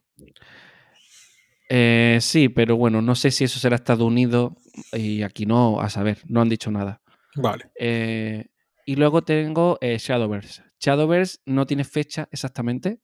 [1.70, 4.52] Eh, sí, pero bueno, no sé si eso será Estados Unidos
[4.92, 7.00] y aquí no, a saber, no han dicho nada.
[7.34, 7.70] Vale.
[7.78, 8.46] Eh,
[8.86, 10.62] y luego tengo eh, Shadowverse.
[10.80, 13.00] Shadowverse no tiene fecha exactamente,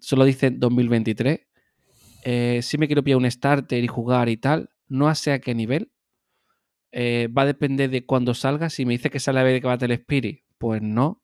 [0.00, 1.40] solo dice 2023.
[2.24, 5.54] Eh, si me quiero pillar un starter y jugar y tal, no sé a qué
[5.54, 5.90] nivel.
[6.90, 8.70] Eh, va a depender de cuándo salga.
[8.70, 11.22] Si me dice que sale a ver que Battle Spirit, pues no.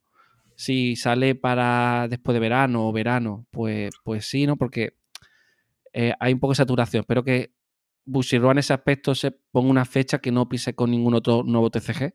[0.56, 4.56] Si sale para después de verano o verano, pues, pues sí, ¿no?
[4.56, 4.96] Porque
[5.92, 7.00] eh, hay un poco de saturación.
[7.00, 7.54] Espero que
[8.04, 11.70] Bushiroad en ese aspecto se ponga una fecha que no pise con ningún otro nuevo
[11.70, 12.14] TCG.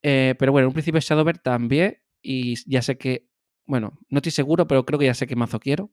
[0.00, 1.98] Pero bueno, en un principio Shadowverse también.
[2.22, 3.28] Y ya sé que,
[3.66, 5.90] bueno, no estoy seguro, pero creo que ya sé qué mazo quiero.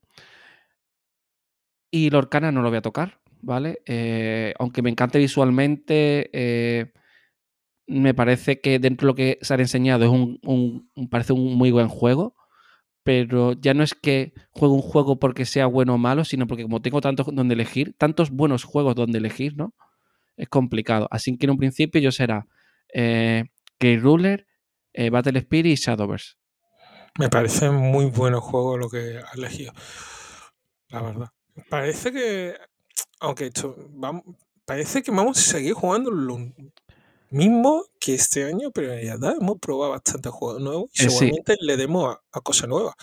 [1.92, 3.82] Y Lorcana no lo voy a tocar, ¿vale?
[3.86, 6.94] Eh, aunque me encante visualmente, eh,
[7.88, 11.72] me parece que dentro de lo que se ha enseñado es un, parece un muy
[11.72, 12.36] buen juego.
[13.04, 16.64] Pero ya no es que juegue un juego porque sea bueno o malo, sino porque
[16.64, 19.74] como tengo tantos donde elegir, tantos buenos juegos donde elegir, ¿no?
[20.42, 21.08] es complicado.
[21.12, 22.48] Así que en un principio yo será
[22.94, 23.46] eh,
[23.80, 24.48] Ruler,
[24.94, 26.34] eh, Battle Spirit y Shadowverse.
[27.20, 29.74] Me parece muy bueno juego lo que has elegido.
[30.90, 31.30] La verdad.
[31.70, 32.56] Parece que.
[33.20, 33.76] Aunque esto.
[33.92, 34.24] Vamos,
[34.66, 36.38] parece que vamos a seguir jugando lo
[37.30, 41.18] mismo que este año, pero en realidad hemos probado bastantes juegos nuevos y Eh, sí.
[41.18, 42.96] seguramente le demos a, a cosas nuevas.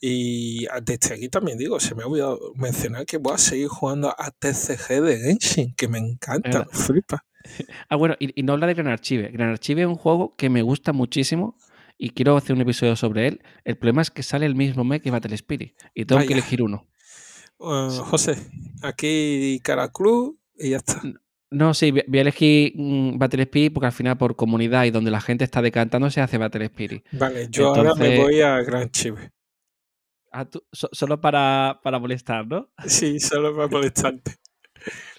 [0.00, 4.08] Y desde aquí también digo, se me ha olvidado mencionar que voy a seguir jugando
[4.16, 7.24] a TCG de Genshin, que me encanta, flipa.
[7.88, 9.30] Ah, bueno, y, y no habla de Gran Archive.
[9.30, 11.56] Gran Archive es un juego que me gusta muchísimo
[12.02, 13.42] y quiero hacer un episodio sobre él.
[13.64, 16.38] El problema es que sale el mismo mes que Battle Spirit y tengo que Vaya.
[16.38, 16.88] elegir uno.
[17.58, 17.98] Uh, Sí.
[18.04, 18.36] José,
[18.82, 21.02] aquí Caracruz y ya está.
[21.50, 25.10] No, sí, voy a elegir mm, Battle Spirit porque al final por comunidad y donde
[25.10, 27.04] la gente está decantando se hace Battle Spirit.
[27.12, 29.30] Vale, yo ahora me voy a Gran Chive.
[30.32, 32.70] Ah, tú- so- solo para, para molestar, ¿no?
[32.86, 34.36] Sí, solo para molestarte.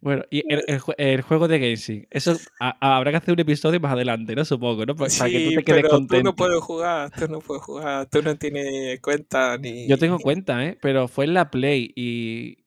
[0.00, 2.06] Bueno, y el, el jue- el juego de Genshin.
[2.10, 4.44] Eso a- a- habrá que hacer un episodio más adelante, ¿no?
[4.44, 4.94] Supongo, ¿no?
[4.94, 6.24] Pa- Para que tú te quedes pero tú contento.
[6.24, 9.88] no puedes jugar, tú no puedes jugar, tú no tienes cuenta ni...
[9.88, 10.78] Yo tengo cuenta, ¿eh?
[10.80, 12.58] Pero fue en la Play y,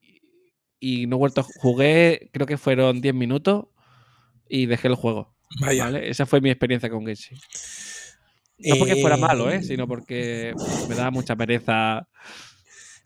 [0.80, 3.66] y no he vuelto Jugué, creo que fueron 10 minutos
[4.50, 5.36] y dejé el juego.
[5.62, 5.86] Vaya.
[5.86, 6.10] ¿Vale?
[6.10, 7.38] Esa fue mi experiencia con Genshin.
[8.60, 9.62] No porque fuera malo, ¿eh?
[9.62, 10.54] Sino porque
[10.90, 12.08] me daba mucha pereza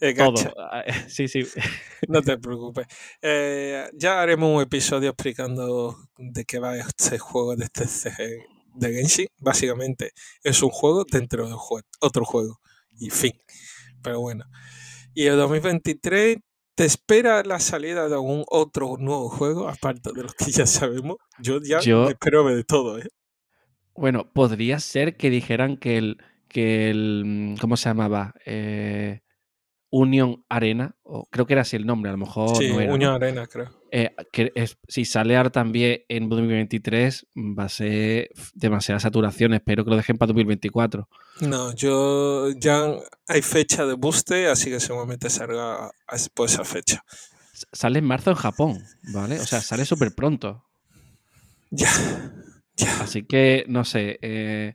[0.01, 0.33] Eh, todo.
[0.33, 0.53] gacha,
[1.09, 1.43] Sí, sí.
[2.09, 2.87] No te preocupes.
[3.21, 8.17] Eh, ya haremos un episodio explicando de qué va este juego de este CG
[8.75, 9.27] de Genshin.
[9.39, 10.11] Básicamente
[10.43, 12.59] es un juego dentro de jue- otro juego.
[12.99, 13.33] Y fin.
[14.01, 14.45] Pero bueno.
[15.13, 16.37] Y el 2023
[16.75, 21.17] te espera la salida de algún otro nuevo juego, aparte de los que ya sabemos.
[21.39, 23.07] Yo ya Yo- espero de todo, ¿eh?
[23.93, 26.17] Bueno, podría ser que dijeran que el.
[26.47, 27.23] que el.
[27.25, 28.33] mm, ¿Cómo se llamaba?
[28.45, 29.19] Eh,
[29.91, 32.87] Union Arena, o creo que era así el nombre, a lo mejor sí, no era.
[32.89, 32.95] ¿no?
[32.95, 33.69] Unión Arena, creo.
[33.91, 39.53] Eh, que es- si sale ahora también en 2023, va a ser demasiada saturación.
[39.53, 41.09] Espero que lo dejen para 2024.
[41.41, 42.85] No, yo ya
[43.27, 45.91] hay fecha de booster, así que seguramente salga
[46.33, 47.03] por esa fecha.
[47.73, 48.81] Sale en marzo en Japón,
[49.13, 49.39] ¿vale?
[49.41, 50.63] O sea, sale súper pronto.
[51.69, 51.89] Ya,
[52.77, 53.01] ya.
[53.01, 54.19] Así que, no sé.
[54.21, 54.73] eh,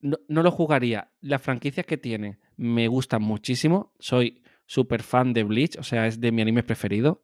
[0.00, 1.10] no, no lo jugaría.
[1.20, 3.92] Las franquicias que tiene me gustan muchísimo.
[3.98, 7.20] Soy súper fan de Bleach, o sea, es de mi anime preferido.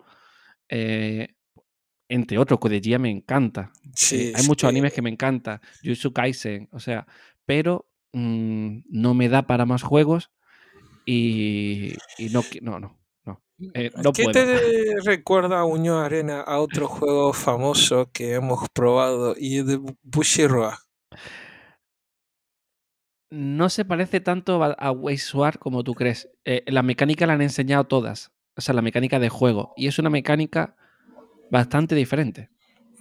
[0.68, 1.28] Eh,
[2.08, 3.72] entre otros, Kodejia me encanta.
[3.94, 5.60] Sí, Eh, hay muchos animes que me encantan.
[5.82, 7.06] Jujutsu Kaisen, o sea,
[7.44, 10.30] pero mm, no me da para más juegos
[11.04, 13.42] y, y no, no, no, no.
[13.74, 14.32] Eh, no ¿Qué puedo.
[14.32, 20.78] te recuerda Unión Arena a otro juego famoso que hemos probado y de Bushiroa?
[23.30, 24.92] No se parece tanto a, a
[25.58, 26.30] como tú crees.
[26.44, 28.32] Eh, la mecánica la han enseñado todas.
[28.56, 29.74] O sea, la mecánica de juego.
[29.76, 30.76] Y es una mecánica
[31.50, 32.48] bastante diferente.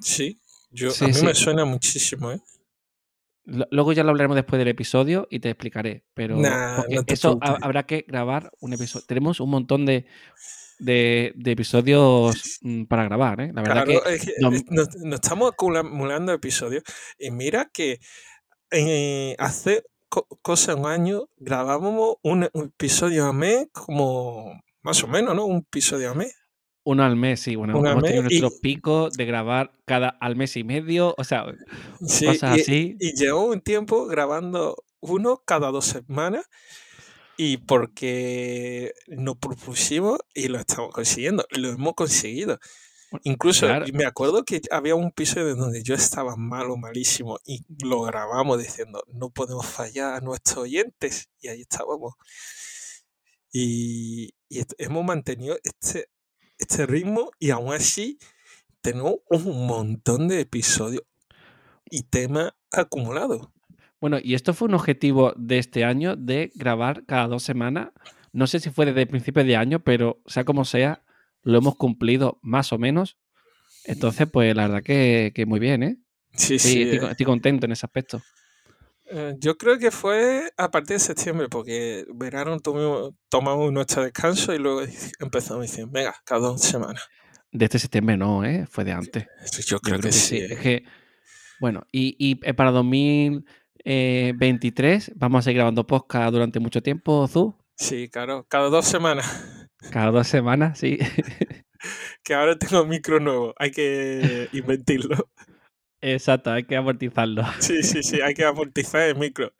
[0.01, 1.25] Sí, yo, Sí, a mí sí.
[1.25, 2.39] me suena muchísimo, ¿eh?
[3.71, 6.03] Luego ya lo hablaremos después del episodio y te explicaré.
[6.13, 9.05] Pero Nah, porque no te eso ha- habrá que grabar un episodio.
[9.07, 10.05] Tenemos un montón de,
[10.79, 13.51] de, de episodios mm, para grabar, ¿eh?
[13.53, 16.83] La verdad Claro, que es que no- nos estamos acumulando episodios
[17.17, 17.99] y mira que
[18.71, 25.07] eh, hace co- cosa un año grabábamos un, un episodio a mes como más o
[25.07, 25.45] menos, ¿no?
[25.45, 26.35] Un episodio a mes.
[26.83, 27.55] uno al mes, sí.
[27.55, 31.13] Bueno, Uno hemos tenido mes y- nuestros picos de grabar cada al mes y medio.
[31.17, 31.45] O sea,
[32.05, 32.95] Sí, cosas y, así.
[32.99, 36.45] y llevo un tiempo grabando uno cada dos semanas
[37.37, 42.57] y porque nos propusimos y lo estamos consiguiendo, lo hemos conseguido.
[43.23, 43.85] Incluso Claro.
[43.93, 49.01] me acuerdo que había un episodio donde yo estaba malo, malísimo y lo grabamos diciendo
[49.07, 52.15] no podemos fallar a nuestros oyentes y ahí estábamos.
[53.51, 54.33] Y,
[54.77, 56.09] hemos mantenido este,
[56.57, 58.19] este ritmo y aún así
[58.81, 61.03] tenemos un montón de episodios
[61.89, 63.49] y temas acumulados.
[63.99, 67.89] Bueno, y esto fue un objetivo de este año de grabar cada dos semanas.
[68.31, 71.03] No sé si fue desde el principio de año, pero sea como sea,
[71.47, 73.17] lo hemos cumplido más o menos.
[73.85, 75.97] Entonces, pues la verdad que, que muy bien, ¿eh?
[76.33, 76.81] Sí, Sí, sí.
[76.83, 77.11] estoy, eh.
[77.11, 78.21] estoy contento en ese aspecto.
[79.09, 84.53] Eh, yo creo que fue a partir de septiembre, porque verano tuvimos- tomamos nuestro descanso
[84.53, 84.81] y luego
[85.19, 87.01] empezamos diciendo, venga, cada dos semanas.
[87.51, 88.65] De este septiembre no, ¿eh?
[88.69, 89.25] Fue de antes.
[89.53, 90.37] Yo Yo creo que sí.
[90.39, 90.57] Es eh.
[90.61, 90.83] que,
[91.61, 97.55] bueno, y, y para 2023 vamos a seguir grabando podcast durante mucho tiempo, Zu.
[97.77, 99.25] Sí, claro, cada dos semanas.
[99.91, 100.97] Cada dos semanas, sí.
[102.23, 105.29] Que ahora tengo micro nuevo, hay que inventarlo.
[106.01, 107.43] Exacto, hay que amortizarlo.
[107.59, 109.53] Sí, sí, sí, hay que amortizar el micro.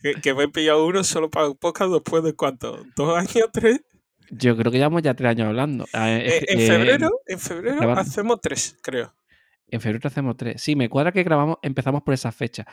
[0.00, 3.48] Que, que me he pillado uno solo para un podcast después de cuánto, dos años,
[3.52, 3.80] tres.
[4.30, 5.86] Yo creo que llevamos ya tres años hablando.
[5.92, 8.00] Ah, es Eh, que, en eh, febrero, en febrero grabando.
[8.00, 9.14] hacemos tres, creo.
[9.68, 10.62] En febrero hacemos tres.
[10.62, 12.64] Sí, me cuadra que grabamos, empezamos por esa fecha.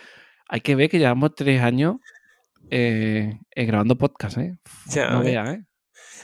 [0.48, 1.98] Hay que ver que llevamos tres años
[2.70, 4.58] eh, eh, grabando podcast, ¿eh?
[4.88, 5.64] Ya no veas, ¿eh?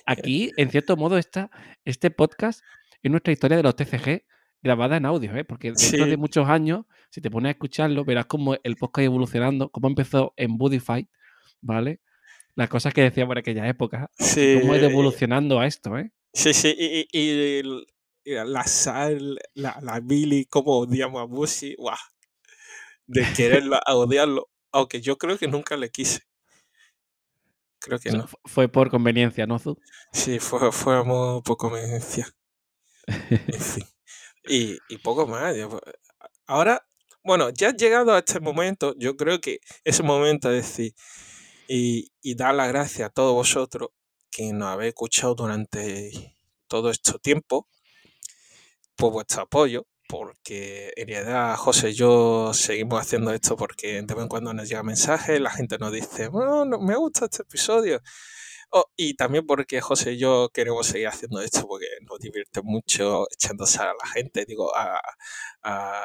[0.05, 1.49] Aquí, en cierto modo, está
[1.85, 2.61] este podcast
[3.01, 4.23] es nuestra historia de los TCG
[4.61, 5.43] grabada en audio, ¿eh?
[5.43, 9.69] Porque dentro de muchos años, si te pones a escucharlo, verás cómo el podcast evolucionando,
[9.69, 11.07] cómo empezó en Budify,
[11.61, 11.99] ¿vale?
[12.55, 15.97] Las cosas que decía por aquella época, Sí, cómo ha ido eh, evolucionando a esto,
[15.97, 16.11] ¿eh?
[16.33, 17.87] sí, sí, y, y- y el-
[18.25, 21.97] y la Sal, la, la Billy, cómo odiamos a Busi, ¡guau!
[23.05, 26.21] De quererlo a odiarlo, aunque yo creo que nunca le quise.
[27.83, 28.27] Creo que no.
[28.27, 29.77] fu- Fue por conveniencia, ¿no, Zu?
[30.11, 32.27] Sí, fue, fue amor por conveniencia.
[33.07, 33.07] En
[33.61, 33.83] fin.
[34.47, 35.55] Y, y poco más.
[35.55, 35.81] yo-
[36.45, 36.85] Ahora,
[37.23, 40.93] bueno, ya llegado a este momento, yo creo que ese momento es decir,
[41.67, 43.89] y, y dar las gracias a todos vosotros
[44.31, 46.11] que nos habéis escuchado durante
[46.67, 47.67] todo este tiempo
[48.95, 54.23] por vuestro apoyo, porque en realidad José y yo seguimos haciendo esto porque de vez
[54.23, 58.01] en cuando nos llega mensajes, la gente nos dice, bueno, no, me gusta este episodio.
[58.71, 63.25] Oh, y también porque José y yo queremos seguir haciendo esto porque nos divierte mucho
[63.31, 64.99] echándose a la gente, digo, a,
[65.63, 66.01] a,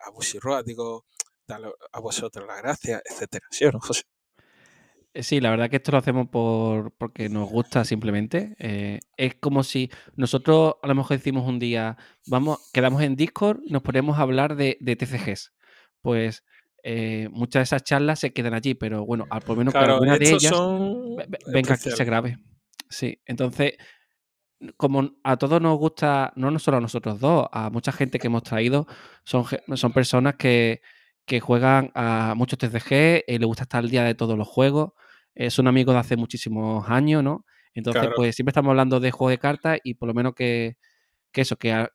[0.00, 1.06] a Bushiroa, digo,
[1.46, 3.46] dale a vosotros las gracias, etcétera.
[3.50, 4.02] ¿Sí o no, José?
[5.14, 8.54] Eh, Sí, la verdad que esto lo hacemos por, porque nos gusta simplemente.
[8.58, 11.96] Eh, es como si nosotros a lo mejor decimos un día,
[12.26, 15.52] vamos, quedamos en Discord y nos ponemos a hablar de, de TCGs.
[16.00, 16.44] Pues
[16.82, 19.94] eh, muchas de esas charlas se quedan allí, pero bueno, al- por menos que Claro,
[19.94, 22.38] alguna de ellas son ve- ve- venga y se grabe.
[22.88, 23.74] Sí, entonces,
[24.76, 28.42] como a todos nos gusta, no solo a nosotros dos, a mucha gente que hemos
[28.42, 28.86] traído,
[29.24, 29.44] son,
[29.74, 30.80] son personas que,
[31.24, 34.92] que juegan a muchos TCG, eh, les gusta estar al día de todos los juegos,
[35.34, 37.44] eh, son amigos de hace muchísimos años, ¿no?
[37.74, 38.16] Entonces, Claro.
[38.16, 40.76] pues siempre estamos hablando de juegos de cartas y por lo menos que,
[41.32, 41.90] que eso, que a-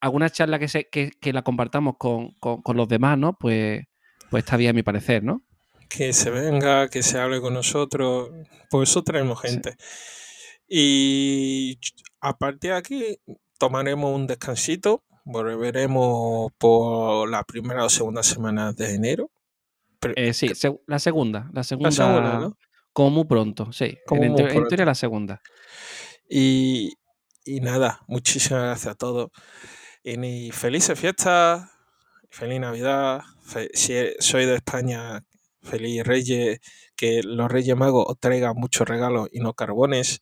[0.00, 3.32] alguna charla que, se, que, que la compartamos con, con- con los demás, ¿no?
[3.38, 3.84] Pues,
[4.30, 5.42] pues está bien a mi parecer, ¿no?
[5.88, 8.28] que se venga, que se hable con nosotros,
[8.70, 9.48] por eso traemos Sí.
[9.48, 9.74] gente.
[10.68, 11.78] Y
[12.20, 13.16] a partir de aquí
[13.58, 19.30] tomaremos un descansito, volveremos por la primera o segunda semana de enero.
[20.00, 20.50] Pero- Eh, sí,
[20.86, 22.56] la segunda, la segunda, segunda, ¿no?
[22.92, 23.98] como pronto, sí.
[24.06, 25.40] Como en, en teoría la segunda.
[26.28, 26.92] Y,
[27.44, 29.30] y nada, muchísimas gracias a todos.
[30.02, 31.68] Y ni felices fiestas,
[32.30, 33.22] feliz Navidad.
[33.44, 35.24] fe- si e- soy de España,
[35.62, 36.60] feliz Reyes,
[36.96, 40.20] que los Reyes Magos os traigan muchos regalos y no carbones.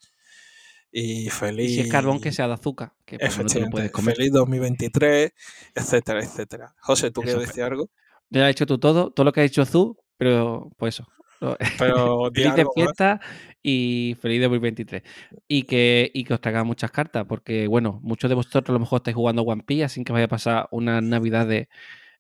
[0.90, 1.70] Y feliz.
[1.70, 3.90] Y si es carbón que sea de azúcar, que pues, no te lo Efectivamente, puedes
[3.90, 4.16] comer.
[4.16, 5.32] feliz 2023,
[5.74, 6.74] etcétera, etcétera.
[6.80, 7.90] José, ¿tú Eso quieres decir algo?
[8.30, 11.06] Ya has hecho tú todo, todo lo que ha dicho Zu, pero pues eso.
[11.78, 13.20] Pero feliz de fiesta
[13.62, 15.02] y feliz 2023.
[15.46, 18.78] Y que, y que os traigan muchas cartas, porque bueno, muchos de vosotros a lo
[18.78, 21.48] mejor estáis jugando One Piece, sin que vaya a pasar una Navidad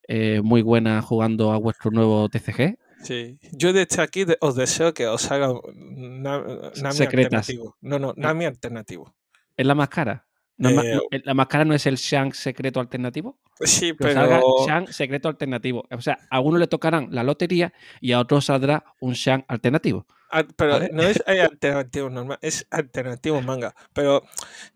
[0.08, 2.76] eh, muy buena jugando a vuestro nuevo TCG.
[3.02, 3.38] Sí.
[3.52, 7.48] Yo desde aquí os deseo que os haga na- Nami Secretas.
[7.48, 7.76] alternativo.
[7.80, 9.14] No, no, Nami alternativo.
[9.56, 10.26] ¿Es la más cara?
[10.58, 13.38] ¿No Eh, no- ¿La más cara no es el Shank secreto alternativo?
[13.60, 14.66] Sí, Que os salga pero.
[14.66, 15.84] Shank secreto alternativo.
[15.90, 20.06] O sea, a uno le tocarán la lotería y a otro saldrá un Shank alternativo.
[20.30, 20.90] al- Pero ¿vale?
[20.92, 23.74] no es eh, alternativo normal, es alternativo manga.
[23.92, 24.22] Pero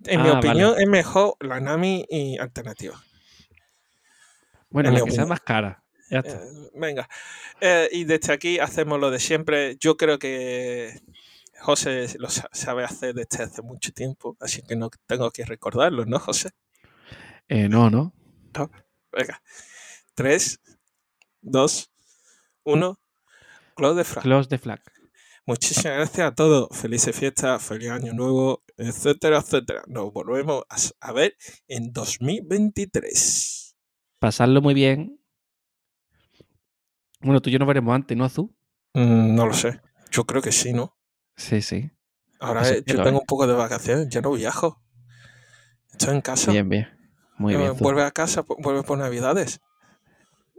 [0.04, 0.83] en mi Ah, opinión vale.
[0.83, 3.02] es mejor la Nami y alternativa.
[4.68, 5.80] Bueno, en la que sea más cara.
[6.11, 6.37] Ya está.
[6.44, 7.09] Eh, venga.
[7.61, 9.77] Eh, y desde aquí hacemos lo de siempre.
[9.79, 11.01] Yo creo que
[11.61, 16.05] José lo sa- sabe hacer desde hace mucho tiempo, así que no tengo que recordarlo,
[16.07, 16.51] ¿no, José?
[17.49, 18.12] Eh, no, no.
[19.12, 19.42] Venga.
[20.14, 20.61] 3,
[21.42, 21.90] 2,
[22.64, 22.99] 1.
[23.75, 24.23] Close de Fra.
[24.23, 24.81] Close the flag.
[25.46, 26.68] Muchísimas gracias a todos.
[26.77, 29.83] Felices fiestas, feliz año nuevo, etcétera, etcétera.
[29.87, 30.64] Nos volvemos
[31.01, 33.75] a ver en 2023.
[34.18, 35.19] Pasadlo muy bien.
[37.20, 38.50] Bueno, tú y yo nos veremos antes, ¿no, Azul?
[38.94, 39.80] Mm, no lo sé.
[40.11, 40.96] Yo creo que sí, ¿no?
[41.37, 41.90] Sí, sí.
[42.40, 44.83] Ahora eh, yo tengo un poco de vacaciones, ya no viajo.
[45.92, 46.50] Estoy en casa.
[46.50, 46.88] Bien, bien.
[47.37, 47.76] Muy Eh, bien.
[47.78, 49.61] Vuelve a casa, vuelve por Navidades.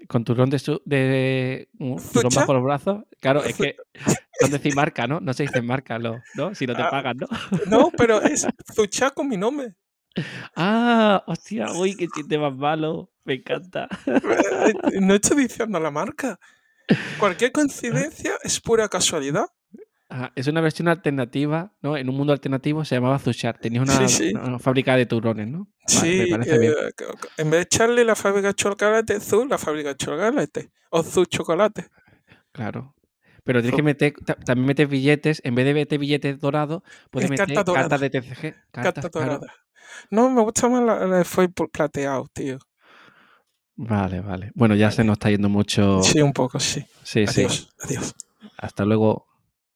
[0.08, 3.04] Con turrón de, su, de un turrón bajo los brazos.
[3.20, 3.76] Claro, es que
[4.40, 5.20] son decir marca, ¿no?
[5.20, 6.54] No se dice marca, lo- ¿no?
[6.56, 6.90] Si no te Ah.
[6.90, 7.28] pagan, ¿no?
[7.68, 9.76] No, pero es Zucha con mi nombre.
[10.56, 13.11] Ah, hostia, uy, qué chiste más malo.
[13.24, 13.88] Me encanta.
[14.08, 16.40] Eh, No estoy diciendo la marca.
[17.20, 19.46] Cualquier coincidencia es pura casualidad.
[20.10, 21.96] Ah, es una versión alternativa, ¿no?
[21.96, 23.58] En un mundo alternativo se llamaba Zuchar.
[23.60, 24.34] Tenías una, Sí, sí.
[24.34, 25.70] una fábrica de turrones, ¿no?
[25.88, 26.74] Vale, me Sí, parece eh,
[27.38, 30.72] en vez de echarle la fábrica de chocolate Zu, la fábrica de chocolate.
[30.90, 31.88] O Zu chocolate.
[32.52, 32.94] Claro.
[33.46, 37.26] Pero tienes que meter, ta- también metes billetes, en vez de meter billetes dorados, puedes
[37.26, 37.88] Es meter carta dorada.
[37.90, 38.42] cartas de TCG.
[38.42, 39.34] Carta Cartas, claro.
[39.40, 39.54] dorada.
[40.10, 42.60] No, me gusta más la, la de foil plateado, tío.
[43.84, 44.52] Vale, vale.
[44.54, 46.04] Bueno, ya se nos está yendo mucho.
[46.04, 46.86] Sí, un poco, sí.
[47.04, 47.42] Sí, sí.
[47.42, 48.14] Adiós, adiós.
[48.58, 49.26] Hasta luego.